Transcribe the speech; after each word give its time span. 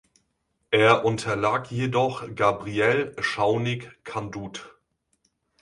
Er 0.71 1.05
unterlag 1.05 1.69
jedoch 1.69 2.27
Gabriele 2.33 3.15
Schaunig-Kandut. 3.21 4.73